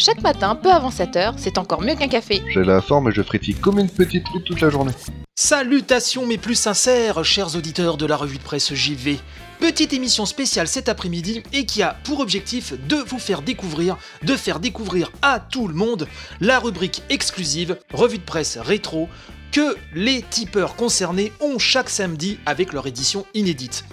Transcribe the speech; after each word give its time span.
Chaque 0.00 0.22
matin, 0.22 0.54
peu 0.54 0.70
avant 0.70 0.90
7h, 0.90 1.34
c'est 1.38 1.58
encore 1.58 1.82
mieux 1.82 1.96
qu'un 1.96 2.06
café. 2.06 2.40
J'ai 2.54 2.62
la 2.62 2.80
forme 2.80 3.08
et 3.08 3.12
je 3.12 3.20
frétille 3.20 3.56
comme 3.56 3.80
une 3.80 3.90
petite 3.90 4.24
truite 4.24 4.44
toute 4.44 4.60
la 4.60 4.70
journée. 4.70 4.92
Salutations 5.34 6.24
mes 6.24 6.38
plus 6.38 6.54
sincères, 6.54 7.24
chers 7.24 7.56
auditeurs 7.56 7.96
de 7.96 8.06
la 8.06 8.16
revue 8.16 8.38
de 8.38 8.42
presse 8.42 8.72
JV. 8.72 9.18
Petite 9.58 9.92
émission 9.92 10.24
spéciale 10.24 10.68
cet 10.68 10.88
après-midi 10.88 11.42
et 11.52 11.66
qui 11.66 11.82
a 11.82 11.96
pour 12.04 12.20
objectif 12.20 12.74
de 12.86 12.94
vous 12.94 13.18
faire 13.18 13.42
découvrir, 13.42 13.96
de 14.22 14.36
faire 14.36 14.60
découvrir 14.60 15.10
à 15.20 15.40
tout 15.40 15.66
le 15.66 15.74
monde 15.74 16.06
la 16.40 16.60
rubrique 16.60 17.02
exclusive 17.08 17.76
revue 17.92 18.18
de 18.18 18.24
presse 18.24 18.56
rétro 18.56 19.08
que 19.50 19.76
les 19.94 20.22
tipeurs 20.22 20.76
concernés 20.76 21.32
ont 21.40 21.58
chaque 21.58 21.90
samedi 21.90 22.38
avec 22.46 22.72
leur 22.72 22.86
édition 22.86 23.26
inédite. 23.34 23.84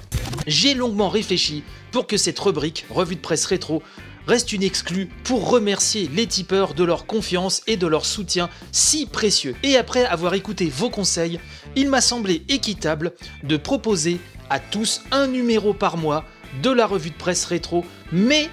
J'ai 0.45 0.75
longuement 0.75 1.09
réfléchi 1.09 1.63
pour 1.91 2.05
que 2.05 2.17
cette 2.17 2.37
rubrique 2.37 2.85
revue 2.91 3.15
de 3.15 3.21
presse 3.21 3.45
rétro 3.45 3.81
reste 4.27 4.53
une 4.53 4.63
exclue 4.63 5.09
pour 5.23 5.49
remercier 5.49 6.09
les 6.13 6.27
tipeurs 6.27 6.73
de 6.73 6.83
leur 6.83 7.05
confiance 7.05 7.61
et 7.67 7.77
de 7.77 7.87
leur 7.87 8.05
soutien 8.05 8.49
si 8.71 9.05
précieux. 9.05 9.55
Et 9.63 9.77
après 9.77 10.05
avoir 10.05 10.33
écouté 10.33 10.71
vos 10.73 10.89
conseils, 10.89 11.39
il 11.75 11.89
m'a 11.89 12.01
semblé 12.01 12.43
équitable 12.49 13.13
de 13.43 13.57
proposer 13.57 14.19
à 14.49 14.59
tous 14.59 15.01
un 15.11 15.27
numéro 15.27 15.73
par 15.73 15.97
mois 15.97 16.25
de 16.61 16.69
la 16.69 16.85
revue 16.85 17.09
de 17.09 17.15
presse 17.15 17.45
rétro, 17.45 17.85
mais 18.11 18.49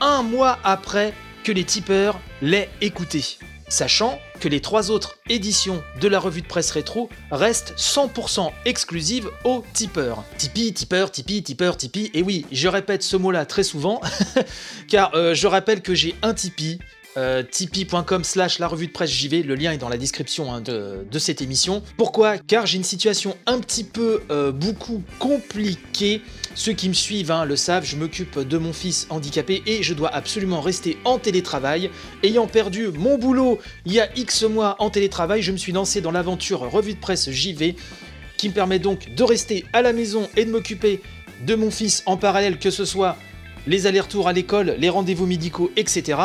un 0.00 0.22
mois 0.22 0.58
après 0.64 1.12
que 1.44 1.52
les 1.52 1.64
tipeurs 1.64 2.20
l'aient 2.40 2.70
écouté. 2.80 3.38
Sachant 3.72 4.20
que 4.38 4.50
les 4.50 4.60
trois 4.60 4.90
autres 4.90 5.16
éditions 5.30 5.82
de 5.98 6.06
la 6.06 6.20
revue 6.20 6.42
de 6.42 6.46
presse 6.46 6.70
rétro 6.72 7.08
restent 7.30 7.72
100% 7.78 8.50
exclusives 8.66 9.30
aux 9.44 9.64
tipeurs. 9.72 10.24
Tipeee, 10.36 10.74
tipeur, 10.74 11.10
Tipeee, 11.10 11.42
tipeur, 11.42 11.78
Tipeee. 11.78 12.10
Et 12.12 12.20
oui, 12.20 12.44
je 12.52 12.68
répète 12.68 13.02
ce 13.02 13.16
mot-là 13.16 13.46
très 13.46 13.62
souvent, 13.62 14.02
car 14.88 15.14
euh, 15.14 15.32
je 15.32 15.46
rappelle 15.46 15.80
que 15.80 15.94
j'ai 15.94 16.14
un 16.20 16.34
Tipeee 16.34 16.80
euh, 17.16 17.42
tipeee.com 17.42 18.24
slash 18.24 18.58
la 18.58 18.66
revue 18.66 18.86
de 18.86 18.92
presse 18.92 19.10
JV, 19.10 19.42
le 19.42 19.54
lien 19.54 19.72
est 19.72 19.78
dans 19.78 19.88
la 19.88 19.98
description 19.98 20.52
hein, 20.52 20.60
de, 20.60 21.18
cette 21.18 21.42
émission. 21.42 21.82
Pourquoi? 21.96 22.38
Car 22.38 22.66
j'ai 22.66 22.78
une 22.78 22.84
situation 22.84 23.36
un 23.46 23.60
petit 23.60 23.84
peu 23.84 24.22
euh, 24.30 24.50
beaucoup 24.52 25.02
compliquée. 25.18 26.22
Ceux 26.54 26.72
qui 26.72 26.88
me 26.88 26.94
suivent 26.94 27.30
hein, 27.30 27.44
le 27.44 27.56
savent, 27.56 27.84
je 27.84 27.96
m'occupe 27.96 28.38
de 28.38 28.58
mon 28.58 28.72
fils 28.72 29.06
handicapé 29.10 29.62
et 29.66 29.82
je 29.82 29.94
dois 29.94 30.08
absolument 30.08 30.60
rester 30.60 30.98
en 31.04 31.18
télétravail. 31.18 31.90
Ayant 32.22 32.46
perdu 32.46 32.88
mon 32.88 33.18
boulot 33.18 33.58
il 33.86 33.92
y 33.92 34.00
a 34.00 34.08
X 34.16 34.42
mois 34.42 34.76
en 34.78 34.90
télétravail, 34.90 35.42
je 35.42 35.52
me 35.52 35.56
suis 35.56 35.72
lancé 35.72 36.00
dans 36.00 36.10
l'aventure 36.10 36.60
revue 36.60 36.94
de 36.94 37.00
presse 37.00 37.30
JV 37.30 37.76
qui 38.36 38.48
me 38.48 38.54
permet 38.54 38.78
donc 38.78 39.14
de 39.14 39.22
rester 39.22 39.64
à 39.72 39.82
la 39.82 39.92
maison 39.92 40.28
et 40.36 40.44
de 40.44 40.50
m'occuper 40.50 41.00
de 41.46 41.54
mon 41.54 41.70
fils 41.70 42.02
en 42.06 42.16
parallèle, 42.16 42.58
que 42.58 42.70
ce 42.70 42.84
soit 42.84 43.16
les 43.66 43.86
allers-retours 43.86 44.28
à 44.28 44.32
l'école, 44.32 44.74
les 44.78 44.88
rendez-vous 44.88 45.26
médicaux, 45.26 45.70
etc. 45.76 46.18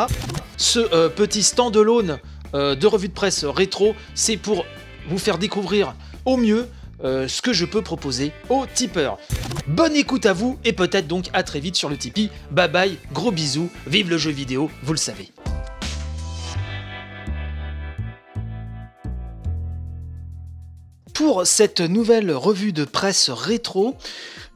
Ce 0.58 0.80
euh, 0.92 1.08
petit 1.08 1.44
stand-alone 1.44 2.18
euh, 2.54 2.74
de 2.74 2.86
revue 2.88 3.06
de 3.06 3.12
presse 3.12 3.44
rétro, 3.44 3.94
c'est 4.16 4.36
pour 4.36 4.66
vous 5.08 5.18
faire 5.18 5.38
découvrir 5.38 5.94
au 6.24 6.36
mieux 6.36 6.66
euh, 7.04 7.28
ce 7.28 7.40
que 7.40 7.52
je 7.52 7.64
peux 7.64 7.80
proposer 7.80 8.32
aux 8.48 8.66
tipeurs. 8.66 9.18
Bonne 9.68 9.94
écoute 9.94 10.26
à 10.26 10.32
vous 10.32 10.58
et 10.64 10.72
peut-être 10.72 11.06
donc 11.06 11.26
à 11.32 11.44
très 11.44 11.60
vite 11.60 11.76
sur 11.76 11.88
le 11.88 11.96
Tipeee. 11.96 12.30
Bye 12.50 12.68
bye, 12.68 12.98
gros 13.12 13.30
bisous, 13.30 13.70
vive 13.86 14.10
le 14.10 14.18
jeu 14.18 14.32
vidéo, 14.32 14.68
vous 14.82 14.92
le 14.92 14.98
savez. 14.98 15.30
Pour 21.14 21.46
cette 21.46 21.80
nouvelle 21.80 22.32
revue 22.32 22.72
de 22.72 22.84
presse 22.84 23.30
rétro, 23.30 23.96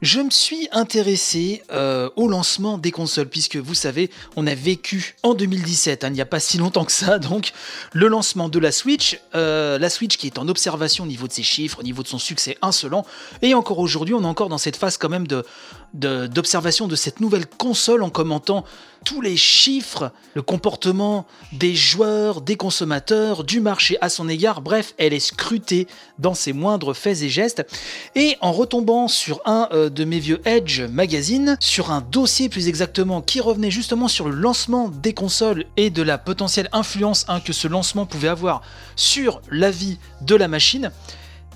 je 0.03 0.19
me 0.19 0.29
suis 0.29 0.67
intéressé 0.73 1.63
euh, 1.71 2.09
au 2.17 2.27
lancement 2.27 2.77
des 2.77 2.91
consoles, 2.91 3.29
puisque 3.29 3.55
vous 3.55 3.73
savez, 3.73 4.11
on 4.35 4.45
a 4.47 4.53
vécu 4.53 5.15
en 5.23 5.33
2017, 5.33 6.03
hein, 6.03 6.09
il 6.09 6.13
n'y 6.13 6.21
a 6.21 6.25
pas 6.25 6.41
si 6.41 6.57
longtemps 6.57 6.83
que 6.83 6.91
ça, 6.91 7.19
donc 7.19 7.53
le 7.93 8.09
lancement 8.09 8.49
de 8.49 8.59
la 8.59 8.73
Switch, 8.73 9.21
euh, 9.33 9.79
la 9.79 9.89
Switch 9.89 10.17
qui 10.17 10.27
est 10.27 10.37
en 10.37 10.49
observation 10.49 11.05
au 11.05 11.07
niveau 11.07 11.27
de 11.29 11.31
ses 11.31 11.41
chiffres, 11.41 11.79
au 11.79 11.83
niveau 11.83 12.03
de 12.03 12.09
son 12.09 12.19
succès 12.19 12.57
insolent, 12.61 13.05
et 13.41 13.53
encore 13.53 13.79
aujourd'hui, 13.79 14.13
on 14.13 14.23
est 14.23 14.27
encore 14.27 14.49
dans 14.49 14.57
cette 14.57 14.75
phase 14.75 14.97
quand 14.97 15.09
même 15.09 15.25
de 15.25 15.45
d'observation 15.93 16.87
de, 16.87 16.95
cette 16.95 17.19
nouvelle 17.19 17.45
console 17.45 18.03
en 18.03 18.09
commentant 18.09 18.63
tous 19.03 19.21
les 19.21 19.37
chiffres, 19.37 20.11
le 20.33 20.41
comportement 20.41 21.25
des 21.51 21.75
joueurs, 21.75 22.41
des 22.41 22.55
consommateurs, 22.55 23.43
du 23.43 23.59
marché 23.59 23.97
à 24.01 24.09
son 24.09 24.29
égard, 24.29 24.61
bref, 24.61 24.93
elle 24.97 25.13
est 25.13 25.19
scrutée 25.19 25.87
dans 26.19 26.33
ses 26.33 26.53
moindres 26.53 26.95
faits 26.95 27.21
et 27.21 27.29
gestes. 27.29 27.65
Et 28.15 28.37
en 28.41 28.51
retombant 28.51 29.07
sur 29.07 29.41
un 29.45 29.67
euh, 29.71 29.89
de 29.89 30.05
mes 30.05 30.19
vieux 30.19 30.41
Edge 30.45 30.81
magazine, 30.81 31.57
sur 31.59 31.91
un 31.91 32.01
dossier 32.01 32.49
plus 32.49 32.67
exactement 32.67 33.21
qui 33.21 33.41
revenait 33.41 33.71
justement 33.71 34.07
sur 34.07 34.29
le 34.29 34.35
lancement 34.35 34.87
des 34.87 35.13
consoles 35.13 35.65
et 35.77 35.89
de 35.89 36.01
la 36.01 36.17
potentielle 36.17 36.69
influence 36.71 37.25
hein, 37.27 37.39
que 37.39 37.53
ce 37.53 37.67
lancement 37.67 38.05
pouvait 38.05 38.29
avoir 38.29 38.61
sur 38.95 39.41
la 39.51 39.69
vie 39.69 39.97
de 40.21 40.35
la 40.35 40.47
machine, 40.47 40.91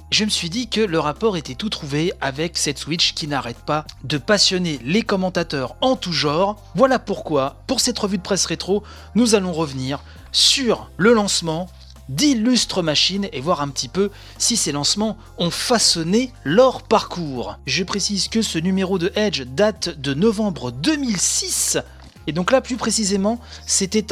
je 0.10 0.24
me 0.24 0.30
suis 0.30 0.50
dit 0.50 0.70
que 0.70 0.80
le 0.80 1.00
rapport 1.00 1.36
était 1.36 1.56
tout 1.56 1.70
trouvé 1.70 2.14
avec 2.22 2.58
cette 2.58 2.78
Switch 2.78 3.14
qui 3.14 3.28
n'arrête 3.28 3.60
pas 3.60 3.86
de 4.04 4.18
passionner 4.18 4.80
les 4.84 5.02
commentateurs 5.02 5.76
en 5.82 5.96
tout 5.98 6.14
genre. 6.14 6.64
Voilà 6.76 6.98
pourquoi, 6.98 7.62
pour 7.68 7.82
cette 7.82 8.00
revue 8.00 8.18
de 8.18 8.24
presse 8.24 8.46
rétro, 8.46 8.84
nous 9.16 9.36
allons 9.36 9.52
revenir 9.52 10.02
sur 10.32 10.90
le 10.98 11.14
lancement 11.14 11.70
d'illustres 12.10 12.84
machines 12.84 13.28
et 13.34 13.42
voir 13.42 13.62
un 13.62 13.68
petit 13.68 13.90
peu 13.90 14.10
si 14.38 14.56
ces 14.56 14.72
lancements 14.72 15.18
ont 15.38 15.52
façonné 15.52 16.32
leur 16.46 16.84
parcours. 16.84 17.58
Je 17.66 17.84
précise 17.84 18.30
que 18.30 18.42
ce 18.42 18.60
numéro 18.60 18.98
de 18.98 19.12
Edge 19.16 19.42
date 19.42 20.00
de 20.00 20.14
novembre 20.14 20.72
2006 20.72 21.80
et 22.28 22.34
donc 22.34 22.52
là, 22.52 22.60
plus 22.60 22.76
précisément, 22.76 23.40
c'était 23.66 24.04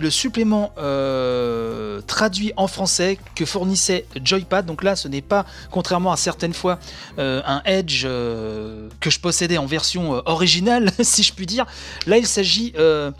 le 0.00 0.10
supplément 0.10 0.72
euh, 0.78 2.00
traduit 2.02 2.52
en 2.56 2.66
français 2.66 3.18
que 3.36 3.44
fournissait 3.44 4.04
Joypad. 4.22 4.66
Donc 4.66 4.82
là, 4.82 4.96
ce 4.96 5.06
n'est 5.06 5.22
pas, 5.22 5.46
contrairement 5.70 6.10
à 6.10 6.16
certaines 6.16 6.54
fois, 6.54 6.80
euh, 7.20 7.40
un 7.46 7.62
Edge 7.64 8.02
euh, 8.04 8.88
que 9.00 9.10
je 9.10 9.20
possédais 9.20 9.58
en 9.58 9.66
version 9.66 10.22
originale, 10.26 10.90
si 11.00 11.22
je 11.22 11.32
puis 11.32 11.46
dire. 11.46 11.64
Là, 12.08 12.18
il 12.18 12.26
s'agit 12.26 12.74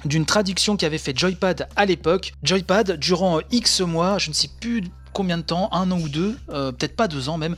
d'une 0.05 0.27
traduction 0.27 0.77
qu'avait 0.77 0.99
fait 0.99 1.17
Joypad 1.17 1.69
à 1.77 1.87
l'époque. 1.87 2.33
Joypad, 2.43 2.99
durant 2.99 3.39
X 3.53 3.81
mois, 3.81 4.19
je 4.19 4.29
ne 4.29 4.35
sais 4.35 4.51
plus 4.61 4.83
combien 5.13 5.39
de 5.39 5.43
temps, 5.43 5.69
un 5.73 5.91
an 5.93 6.01
ou 6.01 6.09
deux, 6.09 6.37
peut-être 6.49 6.97
pas 6.97 7.07
deux 7.07 7.29
ans 7.29 7.39
même, 7.39 7.55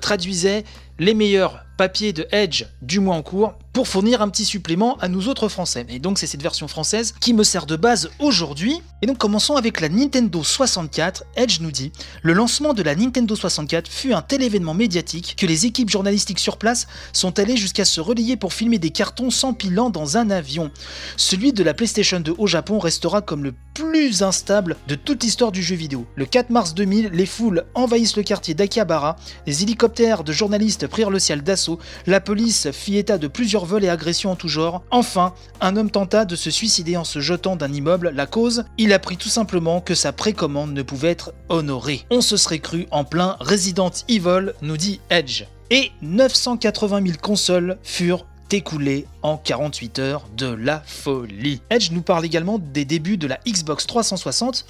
traduisait 0.00 0.64
les 0.98 1.14
meilleurs 1.14 1.65
papiers 1.76 2.12
de 2.12 2.26
Edge 2.32 2.64
du 2.82 3.00
mois 3.00 3.16
en 3.16 3.22
cours 3.22 3.54
pour 3.72 3.88
fournir 3.88 4.22
un 4.22 4.30
petit 4.30 4.46
supplément 4.46 4.96
à 5.00 5.08
nous 5.08 5.28
autres 5.28 5.48
français. 5.48 5.84
Et 5.90 5.98
donc 5.98 6.18
c'est 6.18 6.26
cette 6.26 6.42
version 6.42 6.66
française 6.66 7.14
qui 7.20 7.34
me 7.34 7.44
sert 7.44 7.66
de 7.66 7.76
base 7.76 8.08
aujourd'hui. 8.18 8.80
Et 9.02 9.06
donc 9.06 9.18
commençons 9.18 9.56
avec 9.56 9.82
la 9.82 9.90
Nintendo 9.90 10.42
64. 10.42 11.24
Edge 11.36 11.60
nous 11.60 11.70
dit 11.70 11.92
Le 12.22 12.32
lancement 12.32 12.72
de 12.72 12.82
la 12.82 12.94
Nintendo 12.94 13.36
64 13.36 13.90
fut 13.90 14.14
un 14.14 14.22
tel 14.22 14.42
événement 14.42 14.72
médiatique 14.72 15.36
que 15.36 15.44
les 15.44 15.66
équipes 15.66 15.90
journalistiques 15.90 16.38
sur 16.38 16.56
place 16.56 16.86
sont 17.12 17.38
allées 17.38 17.58
jusqu'à 17.58 17.84
se 17.84 18.00
relayer 18.00 18.38
pour 18.38 18.54
filmer 18.54 18.78
des 18.78 18.90
cartons 18.90 19.30
s'empilant 19.30 19.90
dans 19.90 20.16
un 20.16 20.30
avion. 20.30 20.70
Celui 21.18 21.52
de 21.52 21.62
la 21.62 21.74
PlayStation 21.74 22.20
2 22.20 22.34
au 22.38 22.46
Japon 22.46 22.78
restera 22.78 23.20
comme 23.20 23.44
le 23.44 23.52
plus 23.74 24.22
instable 24.22 24.76
de 24.88 24.94
toute 24.94 25.22
l'histoire 25.22 25.52
du 25.52 25.62
jeu 25.62 25.76
vidéo. 25.76 26.06
Le 26.14 26.24
4 26.24 26.48
mars 26.48 26.72
2000, 26.72 27.10
les 27.12 27.26
foules 27.26 27.64
envahissent 27.74 28.16
le 28.16 28.22
quartier 28.22 28.54
d'Akihabara, 28.54 29.16
les 29.46 29.62
hélicoptères 29.62 30.24
de 30.24 30.32
journalistes 30.32 30.86
prirent 30.86 31.10
le 31.10 31.18
ciel 31.18 31.42
d'assaut, 31.42 31.65
la 32.06 32.20
police 32.20 32.70
fit 32.70 32.96
état 32.96 33.18
de 33.18 33.28
plusieurs 33.28 33.64
vols 33.64 33.84
et 33.84 33.88
agressions 33.88 34.32
en 34.32 34.36
tout 34.36 34.48
genre. 34.48 34.82
Enfin, 34.90 35.34
un 35.60 35.76
homme 35.76 35.90
tenta 35.90 36.24
de 36.24 36.36
se 36.36 36.50
suicider 36.50 36.96
en 36.96 37.04
se 37.04 37.20
jetant 37.20 37.56
d'un 37.56 37.72
immeuble. 37.72 38.10
La 38.14 38.26
cause 38.26 38.64
Il 38.78 38.92
apprit 38.92 39.16
tout 39.16 39.28
simplement 39.28 39.80
que 39.80 39.94
sa 39.94 40.12
précommande 40.12 40.72
ne 40.72 40.82
pouvait 40.82 41.10
être 41.10 41.32
honorée. 41.48 42.04
On 42.10 42.20
se 42.20 42.36
serait 42.36 42.58
cru 42.58 42.86
en 42.90 43.04
plein 43.04 43.36
Resident 43.40 43.90
Evil, 44.08 44.52
nous 44.62 44.76
dit 44.76 45.00
Edge. 45.10 45.44
Et 45.70 45.90
980 46.02 47.02
000 47.04 47.18
consoles 47.20 47.78
furent 47.82 48.26
écoulé 48.52 49.06
en 49.22 49.36
48 49.36 49.98
heures 49.98 50.26
de 50.36 50.46
la 50.46 50.82
folie. 50.86 51.60
Edge 51.70 51.90
nous 51.90 52.02
parle 52.02 52.24
également 52.24 52.58
des 52.58 52.84
débuts 52.84 53.16
de 53.16 53.26
la 53.26 53.40
Xbox 53.46 53.86
360, 53.86 54.64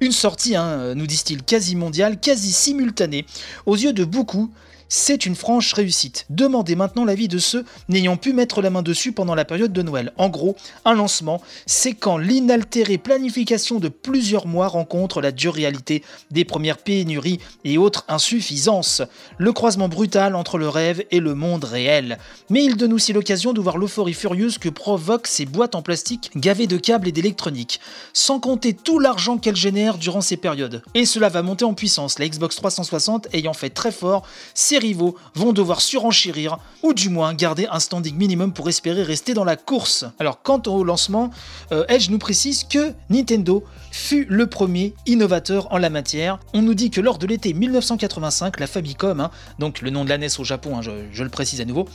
une 0.00 0.12
sortie, 0.12 0.56
hein, 0.56 0.94
nous 0.94 1.06
disent-ils, 1.06 1.42
quasi 1.42 1.76
mondiale, 1.76 2.18
quasi 2.18 2.52
simultanée. 2.52 3.26
Aux 3.66 3.76
yeux 3.76 3.92
de 3.92 4.04
beaucoup, 4.04 4.50
C'est 4.92 5.24
une 5.24 5.36
franche 5.36 5.72
réussite. 5.72 6.26
Demandez 6.30 6.74
maintenant 6.74 7.04
l'avis 7.04 7.28
de 7.28 7.38
ceux 7.38 7.64
n'ayant 7.88 8.16
pu 8.16 8.32
mettre 8.32 8.60
la 8.60 8.70
main 8.70 8.82
dessus 8.82 9.12
pendant 9.12 9.36
la 9.36 9.44
période 9.44 9.72
de 9.72 9.82
Noël. 9.82 10.12
En 10.18 10.28
gros, 10.28 10.56
un 10.84 10.94
lancement, 10.94 11.40
c'est 11.64 11.92
quand 11.92 12.18
l'inaltérée 12.18 12.98
planification 12.98 13.78
de 13.78 13.86
plusieurs 13.86 14.48
mois 14.48 14.66
rencontre 14.66 15.20
la 15.20 15.30
dure 15.30 15.54
réalité 15.54 16.02
des 16.32 16.44
premières 16.44 16.78
pénuries 16.78 17.38
et 17.62 17.78
autres 17.78 18.04
insuffisances. 18.08 19.00
Le 19.38 19.52
croisement 19.52 19.88
brutal 19.88 20.34
entre 20.34 20.58
le 20.58 20.68
rêve 20.68 21.04
et 21.12 21.20
le 21.20 21.36
monde 21.36 21.62
réel. 21.62 22.18
Mais 22.48 22.64
il 22.64 22.76
donne 22.76 22.92
aussi 22.92 23.12
l'occasion 23.12 23.52
de 23.52 23.60
voir 23.60 23.78
l'euphorie 23.78 24.12
furieuse 24.12 24.58
que 24.58 24.68
provoquent 24.68 25.28
ces 25.28 25.46
boîtes 25.46 25.76
en 25.76 25.82
plastique 25.82 26.32
gavées 26.34 26.66
de 26.66 26.78
câbles 26.78 27.06
et 27.06 27.12
d'électronique, 27.12 27.78
sans 28.12 28.40
compter 28.40 28.74
tout 28.74 28.98
l'argent 28.98 29.38
qu'elles 29.38 29.54
génèrent 29.54 29.98
durant 29.98 30.20
ces 30.20 30.36
périodes. 30.36 30.82
Et 30.94 31.04
cela 31.04 31.28
va 31.28 31.42
monter 31.42 31.64
en 31.64 31.74
puissance, 31.74 32.18
la 32.18 32.28
Xbox 32.28 32.56
360 32.56 33.28
ayant 33.34 33.54
fait 33.54 33.70
très 33.70 33.92
fort, 33.92 34.26
ses 34.52 34.79
rivaux 34.80 35.16
vont 35.34 35.52
devoir 35.52 35.80
surenchérir, 35.80 36.58
ou 36.82 36.92
du 36.92 37.08
moins 37.08 37.32
garder 37.34 37.68
un 37.70 37.78
standing 37.78 38.16
minimum 38.16 38.52
pour 38.52 38.68
espérer 38.68 39.04
rester 39.04 39.34
dans 39.34 39.44
la 39.44 39.56
course. 39.56 40.04
Alors 40.18 40.42
quant 40.42 40.60
au 40.66 40.82
lancement, 40.82 41.30
euh, 41.70 41.84
Edge 41.88 42.10
nous 42.10 42.18
précise 42.18 42.64
que 42.64 42.92
Nintendo 43.08 43.62
fut 43.92 44.26
le 44.28 44.46
premier 44.46 44.94
innovateur 45.06 45.72
en 45.72 45.78
la 45.78 45.90
matière. 45.90 46.38
On 46.54 46.62
nous 46.62 46.74
dit 46.74 46.90
que 46.90 47.00
lors 47.00 47.18
de 47.18 47.26
l'été 47.26 47.52
1985, 47.52 48.58
la 48.58 48.66
Famicom, 48.66 49.20
hein, 49.20 49.30
donc 49.58 49.80
le 49.80 49.90
nom 49.90 50.04
de 50.04 50.08
la 50.08 50.18
NES 50.18 50.28
au 50.38 50.44
Japon, 50.44 50.78
hein, 50.78 50.82
je, 50.82 51.22
le 51.22 51.28
précise 51.28 51.60
à 51.60 51.64
nouveau, 51.64 51.86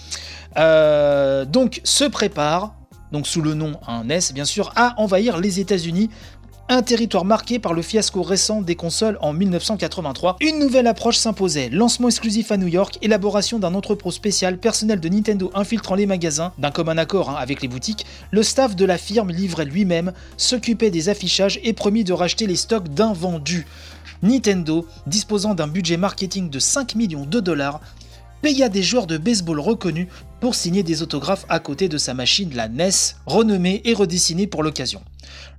euh, 0.58 1.46
donc 1.46 1.82
se 1.84 2.06
prépare, 2.06 2.76
donc 3.12 3.28
sous 3.28 3.42
le 3.42 3.54
nom 3.54 3.80
NES 4.04 4.20
bien 4.34 4.46
sûr, 4.46 4.72
à 4.76 5.00
envahir 5.00 5.38
les 5.38 5.60
États-Unis 5.60 6.10
un 6.68 6.82
territoire 6.82 7.26
marqué 7.26 7.60
par 7.60 7.74
le 7.74 7.84
fiasco 7.84 8.24
récent 8.24 8.62
des 8.62 8.76
consoles 8.76 9.20
en 9.22 9.34
1983. 9.34 10.38
Une 10.42 10.58
nouvelle 10.58 10.88
approche 10.88 11.18
s'imposait, 11.18 11.70
lancement 11.70 12.08
exclusif 12.08 12.52
à 12.52 12.58
New 12.58 12.68
York, 12.68 12.98
élaboration 13.04 13.60
d'un 13.60 13.76
entrepôt 13.76 14.10
spécial, 14.10 14.58
personnel 14.58 15.00
de 15.00 15.10
Nintendo 15.10 15.52
infiltrant 15.54 15.96
les 15.96 16.08
magasins, 16.08 16.54
d'un 16.58 16.72
commun 16.72 16.98
accord 16.98 17.30
hein, 17.30 17.36
avec 17.38 17.62
les 17.62 17.68
boutiques, 17.68 18.06
le 18.32 18.42
staff 18.42 18.76
de 18.76 18.86
la 18.86 18.98
firme 18.98 19.32
livrait 19.32 19.66
lui-même, 19.66 20.12
s'occupait 20.38 20.90
des 20.90 21.10
affichages 21.10 21.60
et 21.64 21.74
promis 21.74 22.04
de 22.04 22.14
racheter 22.14 22.48
les 22.48 22.56
stocks 22.56 22.90
d'invendus. 22.90 23.68
Nintendo, 24.24 24.88
disposant 25.06 25.54
d'un 25.54 25.68
budget 25.68 25.98
marketing 25.98 26.50
de 26.50 26.58
5 26.58 26.96
millions 26.96 27.26
de 27.26 27.40
dollars, 27.40 27.80
paya 28.46 28.70
des 28.70 28.84
joueurs 28.84 29.08
de 29.08 29.18
baseball 29.18 29.60
reconnus 29.60 30.06
pour 30.40 30.54
signer 30.54 30.84
des 30.84 31.02
autographes 31.02 31.48
à 31.50 31.60
côté 31.60 31.90
de 31.90 31.98
sa 31.98 32.14
machine, 32.14 32.52
la 32.54 32.68
NES, 32.68 32.92
renommée 33.26 33.82
et 33.86 33.96
redessinée 33.96 34.46
pour 34.46 34.62
l'occasion. 34.62 35.02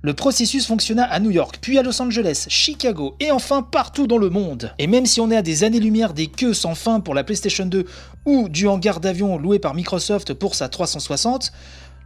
Le 0.01 0.13
processus 0.13 0.65
fonctionna 0.65 1.03
à 1.03 1.19
New 1.19 1.31
York, 1.31 1.57
puis 1.59 1.77
à 1.77 1.83
Los 1.83 2.01
Angeles, 2.01 2.45
Chicago 2.47 3.17
et 3.19 3.29
enfin 3.29 3.61
partout 3.61 4.07
dans 4.07 4.17
le 4.17 4.29
monde. 4.29 4.71
Et 4.79 4.87
même 4.87 5.05
si 5.05 5.19
on 5.19 5.29
est 5.29 5.35
à 5.35 5.41
des 5.41 5.65
années-lumière 5.65 6.13
des 6.13 6.27
queues 6.27 6.53
sans 6.53 6.75
fin 6.75 7.01
pour 7.01 7.13
la 7.13 7.25
PlayStation 7.25 7.65
2 7.65 7.85
ou 8.23 8.47
du 8.47 8.69
hangar 8.69 9.01
d'avion 9.01 9.37
loué 9.37 9.59
par 9.59 9.73
Microsoft 9.73 10.33
pour 10.33 10.55
sa 10.55 10.69
360, 10.69 11.51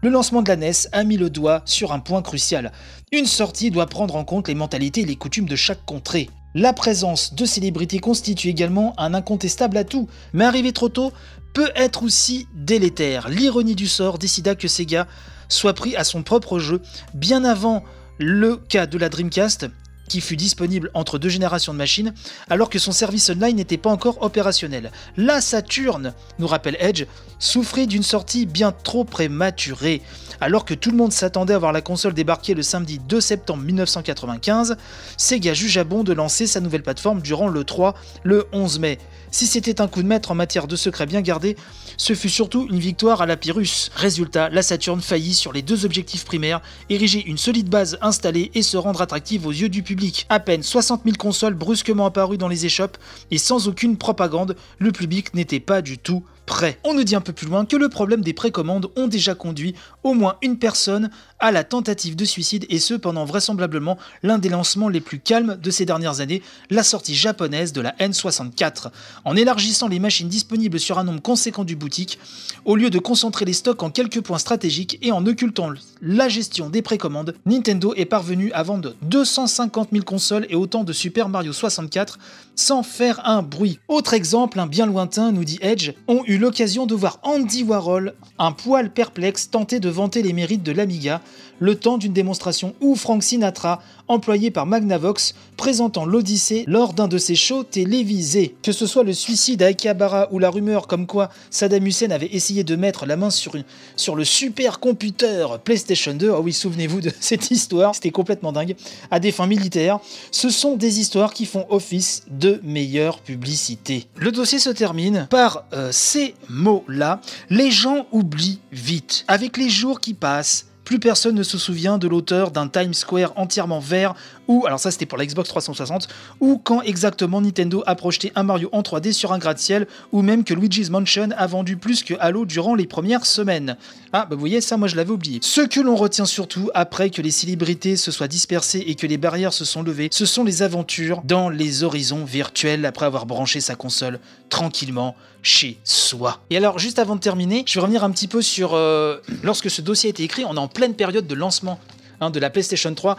le 0.01 0.09
lancement 0.09 0.41
de 0.41 0.49
la 0.49 0.55
NES 0.55 0.71
a 0.93 1.03
mis 1.03 1.17
le 1.17 1.29
doigt 1.29 1.61
sur 1.65 1.91
un 1.91 1.99
point 1.99 2.23
crucial. 2.23 2.71
Une 3.11 3.27
sortie 3.27 3.69
doit 3.69 3.85
prendre 3.85 4.15
en 4.15 4.23
compte 4.23 4.47
les 4.47 4.55
mentalités 4.55 5.01
et 5.01 5.05
les 5.05 5.15
coutumes 5.15 5.47
de 5.47 5.55
chaque 5.55 5.85
contrée. 5.85 6.27
La 6.53 6.73
présence 6.73 7.33
de 7.33 7.45
célébrités 7.45 7.99
constitue 7.99 8.49
également 8.49 8.93
un 8.97 9.13
incontestable 9.13 9.77
atout, 9.77 10.09
mais 10.33 10.43
arriver 10.43 10.73
trop 10.73 10.89
tôt 10.89 11.13
peut 11.53 11.71
être 11.75 12.03
aussi 12.03 12.47
délétère. 12.53 13.29
L'ironie 13.29 13.75
du 13.75 13.87
sort 13.87 14.17
décida 14.17 14.55
que 14.55 14.67
Sega 14.67 15.07
soit 15.47 15.73
pris 15.73 15.95
à 15.95 16.03
son 16.03 16.23
propre 16.23 16.59
jeu 16.59 16.81
bien 17.13 17.45
avant 17.45 17.83
le 18.17 18.57
cas 18.57 18.85
de 18.85 18.97
la 18.97 19.09
Dreamcast 19.09 19.67
qui 20.11 20.19
fut 20.19 20.35
disponible 20.35 20.91
entre 20.93 21.17
deux 21.17 21.29
générations 21.29 21.71
de 21.71 21.77
machines, 21.77 22.13
alors 22.49 22.69
que 22.69 22.79
son 22.79 22.91
service 22.91 23.29
online 23.29 23.55
n'était 23.55 23.77
pas 23.77 23.89
encore 23.89 24.21
opérationnel. 24.21 24.91
La 25.15 25.39
Saturn, 25.39 26.13
nous 26.37 26.47
rappelle 26.47 26.75
Edge, 26.81 27.05
souffrait 27.39 27.87
d'une 27.87 28.03
sortie 28.03 28.45
bien 28.45 28.73
trop 28.73 29.05
prématurée. 29.05 30.01
Alors 30.41 30.65
que 30.65 30.73
tout 30.73 30.91
le 30.91 30.97
monde 30.97 31.13
s'attendait 31.13 31.53
à 31.53 31.59
voir 31.59 31.71
la 31.71 31.81
console 31.81 32.13
débarquer 32.13 32.55
le 32.55 32.61
samedi 32.61 32.99
2 32.99 33.21
septembre 33.21 33.63
1995, 33.63 34.75
Sega 35.15 35.53
jugea 35.53 35.85
bon 35.85 36.03
de 36.03 36.11
lancer 36.11 36.45
sa 36.45 36.59
nouvelle 36.59 36.83
plateforme 36.83 37.21
durant 37.21 37.47
le 37.47 37.63
3, 37.63 37.95
le 38.23 38.47
11 38.51 38.79
mai. 38.79 38.97
Si 39.33 39.47
c'était 39.47 39.79
un 39.79 39.87
coup 39.87 40.03
de 40.03 40.07
maître 40.07 40.31
en 40.31 40.35
matière 40.35 40.67
de 40.67 40.75
secrets 40.75 41.05
bien 41.05 41.21
gardés, 41.21 41.55
ce 41.95 42.13
fut 42.15 42.27
surtout 42.27 42.67
une 42.69 42.79
victoire 42.79 43.21
à 43.21 43.25
la 43.25 43.37
Pyrrhus. 43.37 43.89
Résultat, 43.95 44.49
la 44.49 44.61
Saturn 44.61 44.99
faillit 44.99 45.35
sur 45.35 45.53
les 45.53 45.61
deux 45.61 45.85
objectifs 45.85 46.25
primaires, 46.25 46.61
ériger 46.89 47.23
une 47.25 47.37
solide 47.37 47.69
base 47.69 47.97
installée 48.01 48.51
et 48.55 48.61
se 48.61 48.75
rendre 48.75 49.01
attractive 49.01 49.47
aux 49.47 49.51
yeux 49.51 49.69
du 49.69 49.83
public. 49.83 50.00
À 50.29 50.39
peine 50.39 50.63
60 50.63 51.01
000 51.05 51.15
consoles 51.17 51.53
brusquement 51.53 52.05
apparues 52.05 52.37
dans 52.37 52.47
les 52.47 52.65
échoppes 52.65 52.97
et 53.29 53.37
sans 53.37 53.67
aucune 53.67 53.97
propagande, 53.97 54.55
le 54.79 54.91
public 54.91 55.33
n'était 55.33 55.59
pas 55.59 55.81
du 55.81 55.97
tout 55.97 56.23
prêt. 56.45 56.79
On 56.83 56.93
nous 56.93 57.03
dit 57.03 57.15
un 57.15 57.21
peu 57.21 57.33
plus 57.33 57.47
loin 57.47 57.65
que 57.65 57.75
le 57.75 57.89
problème 57.89 58.21
des 58.21 58.33
précommandes 58.33 58.89
ont 58.95 59.07
déjà 59.07 59.35
conduit 59.35 59.75
au 60.03 60.13
moins 60.13 60.35
une 60.41 60.57
personne 60.57 61.09
à 61.39 61.51
la 61.51 61.63
tentative 61.63 62.15
de 62.15 62.25
suicide 62.25 62.65
et 62.69 62.79
ce 62.79 62.93
pendant 62.93 63.25
vraisemblablement 63.25 63.97
l'un 64.23 64.37
des 64.37 64.49
lancements 64.49 64.89
les 64.89 65.01
plus 65.01 65.19
calmes 65.19 65.57
de 65.61 65.71
ces 65.71 65.85
dernières 65.85 66.19
années, 66.19 66.41
la 66.69 66.83
sortie 66.83 67.15
japonaise 67.15 67.73
de 67.73 67.81
la 67.81 67.91
N64. 67.93 68.91
En 69.25 69.35
élargissant 69.35 69.87
les 69.87 69.99
machines 69.99 70.29
disponibles 70.29 70.79
sur 70.79 70.99
un 70.99 71.03
nombre 71.03 71.21
conséquent 71.21 71.63
du 71.63 71.75
boutique, 71.75 72.19
au 72.65 72.75
lieu 72.75 72.89
de 72.89 72.99
concentrer 72.99 73.45
les 73.45 73.53
stocks 73.53 73.81
en 73.81 73.89
quelques 73.89 74.21
points 74.21 74.37
stratégiques 74.37 74.99
et 75.01 75.11
en 75.11 75.25
occultant 75.25 75.71
la 76.01 76.29
gestion 76.29 76.69
des 76.69 76.81
précommandes, 76.81 77.35
Nintendo 77.45 77.93
est 77.95 78.05
parvenu 78.05 78.51
à 78.53 78.63
vendre 78.63 78.95
250 79.03 79.89
000 79.91 80.03
consoles 80.03 80.45
et 80.49 80.55
autant 80.55 80.83
de 80.83 80.93
Super 80.93 81.29
Mario 81.29 81.53
64 81.53 82.19
sans 82.55 82.83
faire 82.83 83.25
un 83.27 83.41
bruit. 83.41 83.79
Autre 83.87 84.13
exemple, 84.13 84.59
un 84.59 84.67
bien 84.67 84.85
lointain, 84.85 85.31
nous 85.31 85.43
dit 85.43 85.57
Edge, 85.61 85.93
ont 86.07 86.23
eu 86.27 86.30
l'occasion 86.37 86.85
de 86.85 86.95
voir 86.95 87.19
Andy 87.23 87.63
Warhol, 87.63 88.13
un 88.37 88.51
poil 88.51 88.91
perplexe, 88.91 89.49
tenter 89.49 89.79
de 89.79 89.89
vanter 89.89 90.21
les 90.21 90.33
mérites 90.33 90.63
de 90.63 90.71
l'Amiga, 90.71 91.21
le 91.61 91.75
temps 91.75 91.97
d'une 91.97 92.11
démonstration 92.11 92.73
où 92.81 92.95
Frank 92.95 93.23
Sinatra, 93.23 93.81
employé 94.09 94.51
par 94.51 94.65
Magnavox, 94.65 95.35
présentant 95.55 96.05
l'Odyssée 96.05 96.65
lors 96.67 96.93
d'un 96.93 97.07
de 97.07 97.17
ses 97.17 97.35
shows 97.35 97.63
télévisés. 97.63 98.55
Que 98.63 98.71
ce 98.71 98.85
soit 98.85 99.03
le 99.03 99.13
suicide 99.13 99.63
à 99.63 99.67
Akihabara 99.67 100.27
ou 100.31 100.39
la 100.39 100.49
rumeur 100.49 100.87
comme 100.87 101.05
quoi 101.05 101.29
Saddam 101.51 101.85
Hussein 101.85 102.11
avait 102.11 102.33
essayé 102.33 102.63
de 102.63 102.75
mettre 102.75 103.05
la 103.05 103.15
main 103.15 103.29
sur, 103.29 103.53
sur 103.95 104.15
le 104.15 104.25
supercomputer 104.25 105.45
PlayStation 105.63 106.13
2, 106.13 106.31
ah 106.31 106.39
oui, 106.41 106.51
souvenez-vous 106.51 106.99
de 106.99 107.11
cette 107.19 107.51
histoire, 107.51 107.93
c'était 107.95 108.11
complètement 108.11 108.51
dingue, 108.51 108.75
à 109.11 109.19
des 109.19 109.31
fins 109.31 109.47
militaires, 109.47 109.99
ce 110.31 110.49
sont 110.49 110.75
des 110.75 110.99
histoires 110.99 111.33
qui 111.33 111.45
font 111.45 111.67
office 111.69 112.23
de 112.29 112.59
meilleure 112.63 113.19
publicité. 113.19 114.07
Le 114.15 114.31
dossier 114.31 114.57
se 114.57 114.71
termine 114.71 115.27
par 115.29 115.65
euh, 115.73 115.89
ces 115.91 116.33
mots-là. 116.49 117.21
Les 117.49 117.69
gens 117.69 118.07
oublient 118.11 118.59
vite. 118.71 119.25
Avec 119.27 119.57
les 119.57 119.69
jours 119.69 119.99
qui 119.99 120.15
passent, 120.15 120.65
plus 120.91 120.99
personne 120.99 121.35
ne 121.35 121.43
se 121.43 121.57
souvient 121.57 121.97
de 121.97 122.09
l'auteur 122.09 122.51
d'un 122.51 122.67
Times 122.67 122.93
Square 122.93 123.31
entièrement 123.37 123.79
vert 123.79 124.13
ou, 124.49 124.65
alors 124.65 124.77
ça 124.77 124.91
c'était 124.91 125.05
pour 125.05 125.17
la 125.17 125.25
Xbox 125.25 125.47
360, 125.47 126.09
ou 126.41 126.59
quand 126.61 126.81
exactement 126.81 127.39
Nintendo 127.39 127.81
a 127.85 127.95
projeté 127.95 128.33
un 128.35 128.43
Mario 128.43 128.67
en 128.73 128.81
3D 128.81 129.13
sur 129.13 129.31
un 129.31 129.37
gratte-ciel, 129.37 129.87
ou 130.11 130.21
même 130.21 130.43
que 130.43 130.53
Luigi's 130.53 130.89
Mansion 130.89 131.29
a 131.37 131.47
vendu 131.47 131.77
plus 131.77 132.03
que 132.03 132.15
Halo 132.19 132.45
durant 132.45 132.75
les 132.75 132.87
premières 132.87 133.25
semaines. 133.25 133.77
Ah 134.11 134.25
bah 134.29 134.35
vous 134.35 134.41
voyez, 134.41 134.59
ça 134.59 134.75
moi 134.75 134.89
je 134.89 134.97
l'avais 134.97 135.11
oublié. 135.11 135.39
Ce 135.41 135.61
que 135.61 135.79
l'on 135.79 135.95
retient 135.95 136.25
surtout 136.25 136.69
après 136.73 137.09
que 137.09 137.21
les 137.21 137.31
célébrités 137.31 137.95
se 137.95 138.11
soient 138.11 138.27
dispersées 138.27 138.83
et 138.85 138.95
que 138.95 139.07
les 139.07 139.17
barrières 139.17 139.53
se 139.53 139.63
sont 139.63 139.83
levées, 139.83 140.09
ce 140.11 140.25
sont 140.25 140.43
les 140.43 140.61
aventures 140.61 141.21
dans 141.23 141.47
les 141.47 141.83
horizons 141.83 142.25
virtuels 142.25 142.85
après 142.85 143.05
avoir 143.05 143.25
branché 143.25 143.61
sa 143.61 143.75
console 143.75 144.19
tranquillement 144.49 145.15
chez 145.43 145.77
soi. 145.83 146.39
Et 146.49 146.57
alors 146.57 146.79
juste 146.79 146.99
avant 146.99 147.15
de 147.15 147.21
terminer, 147.21 147.63
je 147.67 147.73
vais 147.75 147.81
revenir 147.81 148.03
un 148.03 148.11
petit 148.11 148.27
peu 148.27 148.41
sur 148.41 148.73
euh, 148.73 149.17
lorsque 149.43 149.69
ce 149.69 149.81
dossier 149.81 150.09
a 150.09 150.11
été 150.11 150.23
écrit, 150.23 150.45
on 150.45 150.55
est 150.55 150.59
en 150.59 150.67
pleine 150.67 150.93
période 150.93 151.27
de 151.27 151.35
lancement 151.35 151.79
hein, 152.19 152.29
de 152.29 152.39
la 152.39 152.49
PlayStation 152.49 152.93
3 152.93 153.17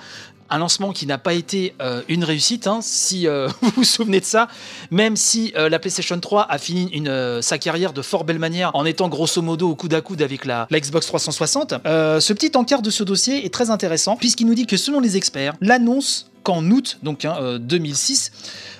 un 0.50 0.58
lancement 0.58 0.92
qui 0.92 1.06
n'a 1.06 1.16
pas 1.16 1.32
été 1.32 1.74
euh, 1.80 2.02
une 2.08 2.24
réussite, 2.24 2.66
hein, 2.66 2.80
si 2.82 3.26
euh, 3.26 3.48
vous 3.62 3.70
vous 3.76 3.84
souvenez 3.84 4.20
de 4.20 4.24
ça, 4.26 4.48
même 4.90 5.16
si 5.16 5.54
la 5.56 5.78
PlayStation 5.78 6.20
3 6.20 6.46
a 6.46 6.58
fini 6.58 7.02
sa 7.40 7.56
carrière 7.56 7.94
de 7.94 8.02
fort 8.02 8.24
belle 8.24 8.38
manière 8.38 8.70
en 8.74 8.84
étant 8.84 9.08
grosso 9.08 9.40
modo 9.40 9.70
au 9.70 9.74
coude 9.74 9.94
à 9.94 10.02
coude 10.02 10.20
avec 10.20 10.44
la, 10.44 10.66
la 10.68 10.78
Xbox 10.80 11.06
360. 11.06 11.74
ce 11.84 12.32
petit 12.34 12.54
encart 12.54 12.82
de 12.82 12.90
ce 12.90 13.02
dossier 13.02 13.46
est 13.46 13.54
très 13.54 13.70
intéressant 13.70 14.16
puisqu'il 14.16 14.46
nous 14.46 14.54
dit 14.54 14.66
que 14.66 14.76
selon 14.76 15.00
les 15.00 15.16
experts, 15.16 15.54
l'annonce 15.62 16.31
qu'en 16.42 16.70
août 16.70 16.98
donc 17.02 17.24
hein, 17.24 17.58
2006, 17.60 18.32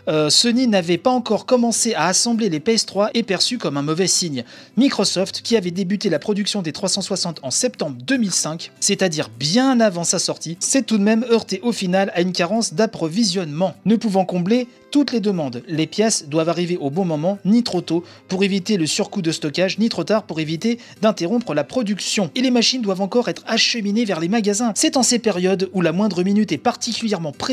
euh, 0.09 0.31
Sony 0.31 0.67
n'avait 0.67 0.99
pas 0.99 1.11
encore 1.11 1.47
commencé 1.47 1.95
à 1.95 2.07
assembler 2.07 2.49
les 2.49 2.59
PS3 2.59 3.11
est 3.15 3.23
perçu 3.23 3.59
comme 3.59 3.77
un 3.77 3.83
mauvais 3.83 4.09
signe. 4.09 4.45
Microsoft, 4.77 5.43
qui 5.43 5.57
avait 5.57 5.71
débuté 5.71 6.11
la 6.11 6.19
production 6.19 6.63
des 6.63 6.73
360 6.73 7.41
en 7.43 7.51
septembre 7.51 7.97
2005, 8.05 8.73
c'est-à-dire 8.81 9.31
bien 9.39 9.79
avant 9.81 10.05
sa 10.05 10.19
sortie, 10.19 10.57
s'est 10.61 10.83
tout 10.83 10.99
de 10.99 11.05
même 11.05 11.25
heurté 11.31 11.61
au 11.63 11.73
final 11.73 12.11
à 12.15 12.21
une 12.21 12.33
carence 12.33 12.75
d'approvisionnement. 12.75 13.75
Ne 13.85 13.97
pouvant 13.97 14.25
combler 14.25 14.67
toutes 14.91 15.13
les 15.13 15.21
demandes, 15.21 15.63
les 15.69 15.87
pièces 15.87 16.29
doivent 16.29 16.51
arriver 16.51 16.77
au 16.77 16.91
bon 16.91 17.07
moment, 17.07 17.39
ni 17.47 17.63
trop 17.63 17.81
tôt, 17.81 18.05
pour 18.29 18.45
éviter 18.45 18.77
le 18.77 18.87
surcoût 18.87 19.23
de 19.23 19.33
stockage, 19.33 19.79
ni 19.79 19.89
trop 19.89 20.05
tard 20.05 20.25
pour 20.25 20.39
éviter 20.39 20.79
d'interrompre 21.01 21.55
la 21.55 21.65
production. 21.65 22.31
Et 22.35 22.43
les 22.43 22.51
machines 22.51 22.83
doivent 22.83 23.01
encore 23.01 23.29
être 23.29 23.43
acheminées 23.47 24.05
vers 24.05 24.21
les 24.21 24.29
magasins. 24.29 24.73
C'est 24.75 24.99
en 24.99 25.03
ces 25.03 25.19
périodes 25.19 25.71
où 25.73 25.81
la 25.81 25.93
moindre 25.93 26.23
minute 26.23 26.53
est 26.53 26.59
particulièrement 26.59 27.33
précieuse 27.33 27.52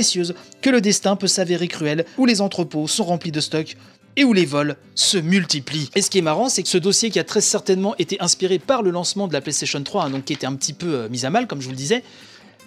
que 0.61 0.69
le 0.69 0.81
destin 0.81 1.15
peut 1.15 1.27
s'avérer 1.27 1.67
cruel, 1.67 2.05
où 2.17 2.25
les 2.25 2.41
entrepôts 2.41 2.87
sont 2.87 3.03
remplis 3.03 3.31
de 3.31 3.39
stocks 3.39 3.75
et 4.15 4.23
où 4.23 4.33
les 4.33 4.45
vols 4.45 4.75
se 4.95 5.17
multiplient. 5.17 5.89
Et 5.95 6.01
ce 6.01 6.09
qui 6.09 6.17
est 6.17 6.21
marrant, 6.21 6.49
c'est 6.49 6.63
que 6.63 6.69
ce 6.69 6.77
dossier 6.77 7.09
qui 7.09 7.19
a 7.19 7.23
très 7.23 7.41
certainement 7.41 7.95
été 7.97 8.17
inspiré 8.19 8.59
par 8.59 8.81
le 8.81 8.91
lancement 8.91 9.27
de 9.27 9.33
la 9.33 9.41
PlayStation 9.41 9.81
3, 9.81 10.05
hein, 10.05 10.09
donc 10.09 10.25
qui 10.25 10.33
était 10.33 10.47
un 10.47 10.55
petit 10.55 10.73
peu 10.73 10.93
euh, 10.93 11.09
mis 11.09 11.25
à 11.25 11.29
mal, 11.29 11.47
comme 11.47 11.61
je 11.61 11.65
vous 11.65 11.71
le 11.71 11.77
disais, 11.77 12.03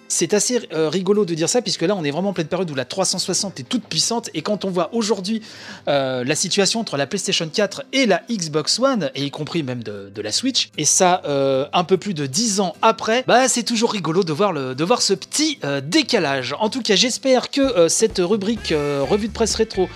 c'est 0.09 0.35
assez 0.35 0.61
euh, 0.73 0.89
rigolo 0.89 1.25
de 1.25 1.35
dire 1.35 1.49
ça, 1.49 1.63
puisque 1.63 1.83
là, 1.83 1.95
on 1.97 2.05
est 2.05 2.11
vraiment 2.11 2.31
en 2.31 2.33
pleine 2.33 2.47
période 2.47 2.71
où 2.71 2.75
la 2.75 2.85
360 2.85 3.61
est 3.61 3.63
toute 3.63 3.85
puissante, 3.85 4.31
et 4.35 4.43
quand 4.43 4.65
on 4.65 4.71
voit 4.71 4.95
aujourd'hui 4.95 5.43
euh, 5.89 6.25
la 6.25 6.35
situation 6.35 6.81
entre 6.81 6.97
la 6.97 7.07
PlayStation 7.07 7.49
4 7.49 7.85
et 7.93 8.07
la 8.07 8.23
Xbox 8.31 8.79
One, 8.79 9.11
et 9.15 9.25
y 9.25 9.31
compris 9.31 9.63
même 9.63 9.83
de, 9.83 10.23
la 10.23 10.33
Switch, 10.33 10.71
et 10.79 10.85
ça 10.85 11.23
euh, 11.25 11.67
un 11.73 11.85
peu 11.85 11.97
plus 11.97 12.15
de 12.15 12.27
10 12.27 12.61
ans 12.61 12.75
après, 12.83 13.25
bah 13.27 13.49
c'est 13.49 13.65
toujours 13.65 13.93
rigolo 13.93 14.23
de 14.23 14.33
voir, 14.33 14.53
de 14.53 14.85
voir 14.85 15.03
ce 15.03 15.15
petit 15.15 15.59
décalage. 15.83 16.55
En 16.61 16.69
tout 16.69 16.83
cas, 16.83 16.95
j'espère 16.95 17.51
que 17.51 17.89
cette 17.89 18.19
rubrique 18.19 18.73
revue 18.73 19.29
de 19.29 19.33
presse 19.33 19.55
rétro 19.57 19.89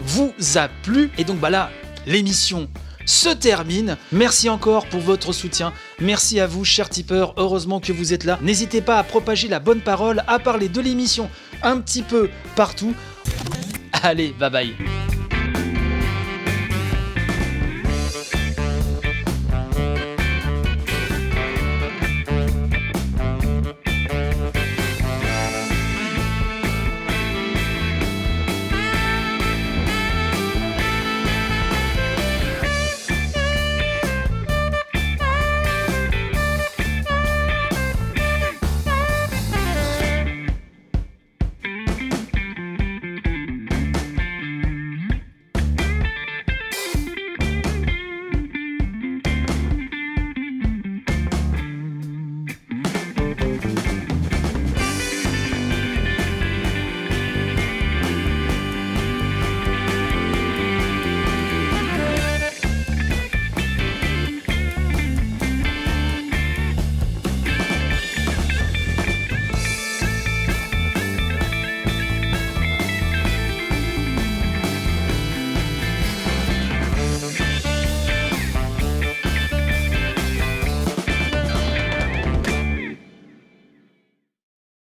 vous 0.00 0.32
a 0.56 0.68
plu, 0.82 1.10
et 1.16 1.24
donc 1.24 1.38
bah 1.38 1.50
là, 1.50 1.70
l'émission 2.06 2.68
se 3.06 3.28
termine. 3.28 3.96
Merci 4.12 4.48
encore 4.48 4.86
pour 4.86 5.00
votre 5.00 5.32
soutien. 5.32 5.72
Merci 6.00 6.40
à 6.40 6.46
vous, 6.46 6.64
chers 6.64 6.88
tipeurs. 6.88 7.34
Heureusement 7.36 7.80
que 7.80 7.92
vous 7.92 8.14
êtes 8.14 8.24
là. 8.24 8.38
N'hésitez 8.42 8.80
pas 8.80 8.98
à 8.98 9.04
propager 9.04 9.48
la 9.48 9.60
bonne 9.60 9.80
parole, 9.80 10.22
à 10.26 10.38
parler 10.38 10.68
de 10.68 10.80
l'émission 10.80 11.28
un 11.62 11.78
petit 11.80 12.02
peu 12.02 12.30
partout. 12.56 12.94
Allez, 14.02 14.34
bye 14.38 14.50
bye. 14.50 14.74